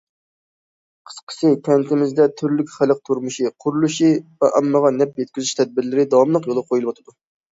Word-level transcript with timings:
قىسقىسى، 1.09 1.49
كەنتىمىزدە 1.67 2.25
تۈرلۈك 2.39 2.71
خەلق 2.77 3.03
تۇرمۇشى 3.09 3.51
قۇرۇلۇشى 3.65 4.09
ۋە 4.45 4.51
ئاممىغا 4.61 4.93
نەپ 4.97 5.23
يەتكۈزۈش 5.23 5.53
تەدبىرلىرى 5.61 6.07
داۋاملىق 6.15 6.49
يولغا 6.53 6.65
قويۇلۇۋاتىدۇ. 6.73 7.19